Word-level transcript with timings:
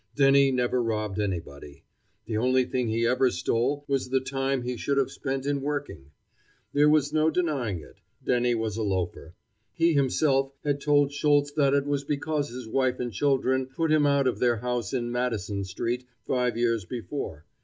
Denny 0.15 0.51
never 0.51 0.81
robbed 0.81 1.19
anybody. 1.19 1.83
The 2.25 2.35
only 2.37 2.65
thing 2.65 2.87
he 2.87 3.05
ever 3.05 3.29
stole 3.29 3.85
was 3.87 4.09
the 4.09 4.19
time 4.19 4.63
he 4.63 4.75
should 4.75 4.97
have 4.97 5.11
spent 5.11 5.45
in 5.45 5.61
working. 5.61 6.09
There 6.73 6.89
was 6.89 7.13
no 7.13 7.29
denying 7.29 7.81
it, 7.81 7.97
Denny 8.25 8.55
was 8.55 8.77
a 8.77 8.81
loafer. 8.81 9.35
He 9.75 9.93
himself 9.93 10.53
had 10.63 10.81
told 10.81 11.11
Schultz 11.11 11.51
that 11.51 11.75
it 11.75 11.85
was 11.85 12.03
because 12.03 12.49
his 12.49 12.67
wife 12.67 12.99
and 12.99 13.13
children 13.13 13.67
put 13.67 13.91
him 13.91 14.07
out 14.07 14.25
of 14.25 14.39
their 14.39 14.57
house 14.57 14.91
in 14.91 15.11
Madison 15.11 15.63
street 15.65 16.07
five 16.25 16.57
years 16.57 16.83
before. 16.83 17.45